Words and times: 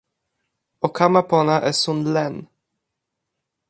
o 0.85 0.87
kama 0.97 1.21
pona 1.29 1.55
esun 1.71 1.99
len. 2.13 2.35